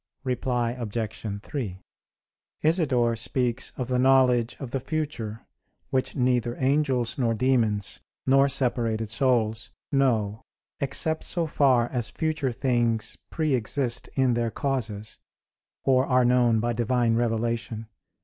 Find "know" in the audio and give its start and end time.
9.91-10.41